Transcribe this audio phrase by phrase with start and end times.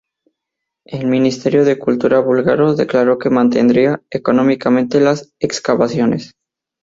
[0.87, 6.33] El Ministerio de Cultura búlgaro declaró que mantendría económicamente las excavaciones.